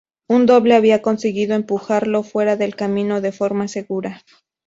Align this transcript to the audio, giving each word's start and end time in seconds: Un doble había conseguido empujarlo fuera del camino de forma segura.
Un 0.27 0.47
doble 0.47 0.73
había 0.73 1.03
conseguido 1.03 1.53
empujarlo 1.53 2.23
fuera 2.23 2.55
del 2.55 2.75
camino 2.75 3.21
de 3.21 3.31
forma 3.31 3.67
segura. 3.67 4.23